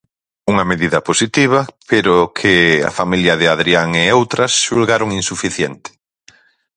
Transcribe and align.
Unha 0.51 0.67
medida 0.71 0.99
positiva 1.09 1.59
pero 1.91 2.13
que 2.37 2.55
a 2.89 2.91
familia 2.99 3.33
de 3.39 3.45
Hadrián 3.49 3.89
e 4.03 4.05
outras 4.19 4.51
xulgaron 4.65 5.09
insuficiente. 5.21 5.89